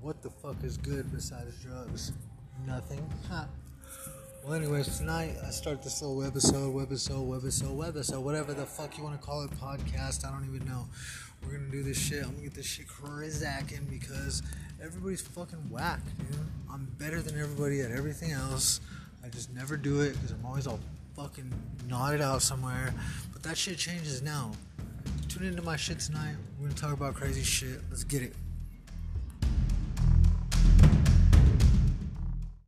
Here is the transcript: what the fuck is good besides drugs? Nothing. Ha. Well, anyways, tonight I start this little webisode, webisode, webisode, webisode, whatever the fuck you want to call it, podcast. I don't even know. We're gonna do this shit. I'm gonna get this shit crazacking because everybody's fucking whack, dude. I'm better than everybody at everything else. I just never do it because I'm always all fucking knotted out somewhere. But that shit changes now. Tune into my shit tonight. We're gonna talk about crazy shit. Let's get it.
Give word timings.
what 0.00 0.22
the 0.22 0.30
fuck 0.30 0.56
is 0.64 0.76
good 0.78 1.12
besides 1.12 1.54
drugs? 1.62 2.12
Nothing. 2.66 3.06
Ha. 3.28 3.46
Well, 4.44 4.54
anyways, 4.54 4.96
tonight 4.98 5.36
I 5.46 5.50
start 5.50 5.82
this 5.82 6.00
little 6.00 6.16
webisode, 6.16 6.72
webisode, 6.72 7.26
webisode, 7.28 7.76
webisode, 7.76 8.22
whatever 8.22 8.54
the 8.54 8.64
fuck 8.64 8.96
you 8.96 9.04
want 9.04 9.20
to 9.20 9.26
call 9.26 9.44
it, 9.44 9.50
podcast. 9.52 10.26
I 10.26 10.30
don't 10.30 10.46
even 10.46 10.66
know. 10.66 10.86
We're 11.42 11.58
gonna 11.58 11.70
do 11.70 11.82
this 11.82 11.98
shit. 11.98 12.22
I'm 12.24 12.30
gonna 12.30 12.44
get 12.44 12.54
this 12.54 12.66
shit 12.66 12.86
crazacking 12.88 13.90
because 13.90 14.42
everybody's 14.82 15.20
fucking 15.20 15.68
whack, 15.68 16.00
dude. 16.18 16.38
I'm 16.72 16.86
better 16.98 17.20
than 17.20 17.38
everybody 17.38 17.82
at 17.82 17.90
everything 17.90 18.32
else. 18.32 18.80
I 19.22 19.28
just 19.28 19.52
never 19.52 19.76
do 19.76 20.00
it 20.00 20.14
because 20.14 20.30
I'm 20.30 20.44
always 20.46 20.66
all 20.66 20.80
fucking 21.14 21.52
knotted 21.88 22.22
out 22.22 22.40
somewhere. 22.40 22.94
But 23.32 23.42
that 23.42 23.58
shit 23.58 23.76
changes 23.76 24.22
now. 24.22 24.52
Tune 25.28 25.46
into 25.46 25.62
my 25.62 25.76
shit 25.76 26.00
tonight. 26.00 26.36
We're 26.58 26.68
gonna 26.68 26.80
talk 26.80 26.94
about 26.94 27.14
crazy 27.14 27.42
shit. 27.42 27.80
Let's 27.90 28.04
get 28.04 28.22
it. 28.22 28.34